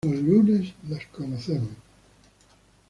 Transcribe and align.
Los 0.03 0.15
lunes 0.19 0.73
las 0.89 1.05
conocemos. 1.15 1.69